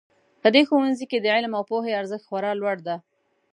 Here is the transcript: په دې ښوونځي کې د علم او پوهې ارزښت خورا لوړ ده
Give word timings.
په 0.41 0.47
دې 0.53 0.61
ښوونځي 0.67 1.05
کې 1.11 1.17
د 1.21 1.27
علم 1.35 1.51
او 1.57 1.63
پوهې 1.69 1.97
ارزښت 1.99 2.23
خورا 2.27 2.51
لوړ 2.59 2.77
ده 2.87 2.95